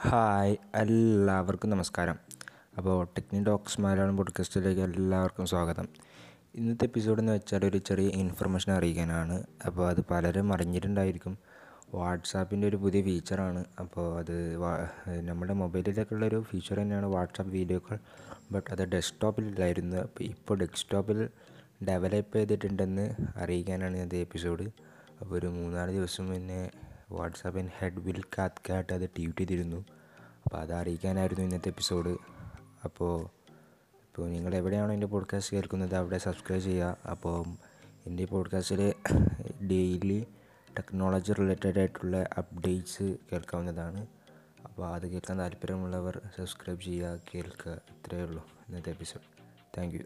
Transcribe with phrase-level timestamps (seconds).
[0.00, 2.16] Hi എല്ലാവർക്കും നമസ്കാരം.
[2.78, 5.88] അപ്പോൾ ടെക്നി ഡോക്സ് മലയാളം പോഡ്കാസ്റ്റിലേക്ക് എല്ലാവർക്കും സ്വാഗതം.
[6.54, 9.44] ഇന്നത്തെ എപ്പിസോഡ് എന്ന് വെച്ചാൽ ഒരു ചെറിയ ഇൻഫർമേഷൻ അറിയിക്കാനാണ്.
[9.66, 11.38] അപ്പോൾ അത് പലരും അറിഞ്ഞിട്ടുണ്ടായിരിക്കും.
[11.94, 13.64] വാട്സാപ്പിന്റെ ഒരു പുതിയ ഫീച്ചറാണ്.
[13.80, 14.56] അപ്പോൾ അത്
[15.20, 17.98] നമ്മുടെ മൊബൈലിലേക്കുള്ള ഒരു ഫീച്ചർ തന്നെയാണ് വാട്സാപ്പ് വീഡിയോ കോൾ
[18.52, 19.96] ബട്ട് അത് ഡെസ്ക്ടോപ്പിലില്ലായിരുന്നു.
[19.96, 21.28] അപ്പോൾ ഇപ്പോൾ ഡെസ്ക്ടോപ്പിൽ
[21.88, 24.62] ഡെവലപ്പ് ചെയ്തിട്ടുണ്ടെന്ന് അറിയിക്കാനാണ് ഇന്നത്തെ എപ്പിസോഡ്.
[25.20, 26.70] അപ്പോൾ ഒരു മൂന്നാൽ ദിവസം മുന്നേ
[27.10, 29.84] വാട്സാപ്പിൻ ഹെഡ് വിൽ കാത്ത് കാട്ട് അത് ട്വീറ്റ് ചെയ്തിരുന്നു.
[30.44, 32.16] അപ്പോൾ അത് അറിയിക്കാനായിരുന്നു ഇന്നത്തെ എപ്പിസോഡ്.
[32.84, 33.24] അപ്പോൾ
[33.84, 36.96] ഇപ്പോൾ നിങ്ങൾ എവിടെയാണോ എന്റെ പോഡ്കാസ്റ്റ് കേൾക്കുന്നത് അവിടെ സബ്സ്ക്രൈബ് ചെയ്യുക.
[37.10, 37.46] അപ്പോൾ
[38.06, 38.94] എന്റെ പോഡ്കാസ്റ്റിൽ
[39.70, 40.26] ഡെയിലി
[40.78, 44.06] ടെക്നോളജി റിലേറ്റഡ് ആയിട്ടുള്ള അപ്ഡേറ്റ്സ് കേൾക്കാവുന്നതാണ്.
[44.64, 47.72] അപ്പോൾ അത് കേൾക്കാൻ താല്പര്യമുള്ളവർ സബ്സ്ക്രൈബ് ചെയ്യുക കേൾക്കുക.
[47.72, 49.24] ഇത്രയേ ഉള്ളൂ ഇന്നത്തെ എപ്പിസോഡ്
[49.78, 49.96] താങ്ക്